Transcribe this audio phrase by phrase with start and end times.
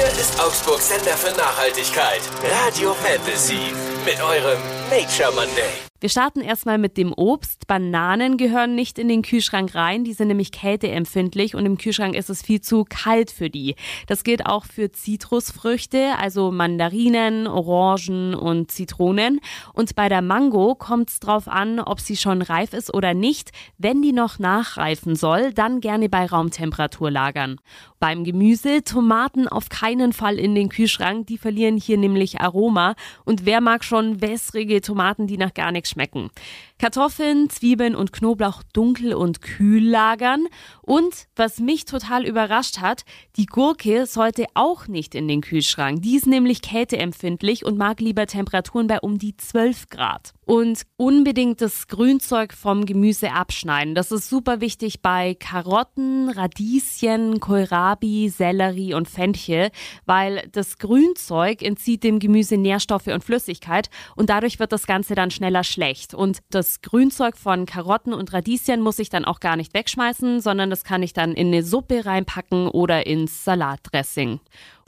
[0.00, 2.22] Hier ist Augsburg Sender für Nachhaltigkeit.
[2.64, 3.74] Radio Fantasy.
[4.06, 5.89] Mit eurem Nature Monday.
[6.00, 7.66] Wir starten erstmal mit dem Obst.
[7.66, 12.30] Bananen gehören nicht in den Kühlschrank rein, die sind nämlich kälteempfindlich und im Kühlschrank ist
[12.30, 13.74] es viel zu kalt für die.
[14.06, 19.40] Das gilt auch für Zitrusfrüchte, also Mandarinen, Orangen und Zitronen.
[19.74, 23.50] Und bei der Mango kommt es drauf an, ob sie schon reif ist oder nicht.
[23.76, 27.60] Wenn die noch nachreifen soll, dann gerne bei Raumtemperatur lagern.
[27.98, 32.94] Beim Gemüse Tomaten auf keinen Fall in den Kühlschrank, die verlieren hier nämlich Aroma.
[33.26, 36.30] Und wer mag schon wässrige Tomaten, die nach gar nichts schmecken.
[36.78, 40.46] Kartoffeln, Zwiebeln und Knoblauch dunkel und kühl lagern.
[40.80, 43.04] Und was mich total überrascht hat,
[43.36, 46.00] die Gurke sollte auch nicht in den Kühlschrank.
[46.02, 50.32] Die ist nämlich kälteempfindlich und mag lieber Temperaturen bei um die 12 Grad.
[50.46, 53.94] Und unbedingt das Grünzeug vom Gemüse abschneiden.
[53.94, 59.70] Das ist super wichtig bei Karotten, Radieschen, Kohlrabi, Sellerie und Fenchel,
[60.06, 65.30] weil das Grünzeug entzieht dem Gemüse Nährstoffe und Flüssigkeit und dadurch wird das Ganze dann
[65.30, 65.79] schneller schlecht.
[66.14, 70.70] Und das Grünzeug von Karotten und Radieschen muss ich dann auch gar nicht wegschmeißen, sondern
[70.70, 74.40] das kann ich dann in eine Suppe reinpacken oder ins Salatdressing.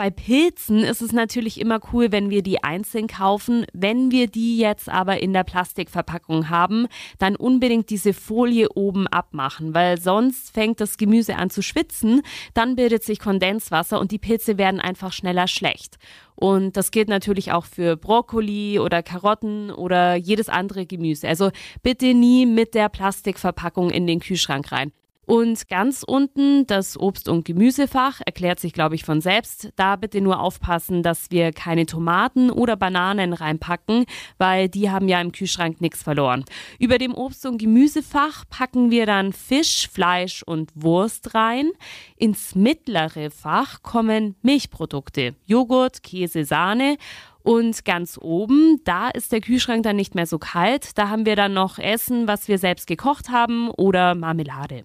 [0.03, 3.67] Bei Pilzen ist es natürlich immer cool, wenn wir die einzeln kaufen.
[3.72, 6.89] Wenn wir die jetzt aber in der Plastikverpackung haben,
[7.20, 12.75] dann unbedingt diese Folie oben abmachen, weil sonst fängt das Gemüse an zu schwitzen, dann
[12.75, 15.98] bildet sich Kondenswasser und die Pilze werden einfach schneller schlecht.
[16.34, 21.28] Und das gilt natürlich auch für Brokkoli oder Karotten oder jedes andere Gemüse.
[21.28, 21.53] Also
[21.84, 24.91] bitte nie mit der Plastikverpackung in den Kühlschrank rein.
[25.25, 29.70] Und ganz unten das Obst- und Gemüsefach erklärt sich, glaube ich, von selbst.
[29.77, 34.05] Da bitte nur aufpassen, dass wir keine Tomaten oder Bananen reinpacken,
[34.39, 36.45] weil die haben ja im Kühlschrank nichts verloren.
[36.81, 41.70] Über dem Obst- und Gemüsefach packen wir dann Fisch, Fleisch und Wurst rein.
[42.17, 46.97] Ins mittlere Fach kommen Milchprodukte, Joghurt, Käse, Sahne
[47.42, 50.97] und ganz oben, da ist der Kühlschrank dann nicht mehr so kalt.
[50.97, 54.85] Da haben wir dann noch Essen, was wir selbst gekocht haben oder Marmelade.